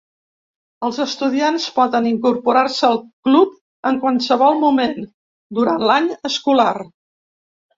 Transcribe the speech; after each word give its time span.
Els 0.87 0.95
estudiants 1.03 1.67
poden 1.75 2.07
incorporar-se 2.11 2.89
al 2.89 2.97
club 3.29 3.53
en 3.91 4.01
qualsevol 4.07 4.59
moment 4.65 4.99
durant 5.61 5.87
l"any 5.91 6.09
escolar. 6.33 6.71